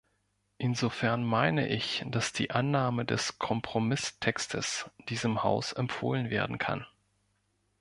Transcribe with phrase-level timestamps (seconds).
[0.57, 6.87] Insofern meine ich, dass die Annahme des Kompromisstextes diesem Haus empfohlen werden kann.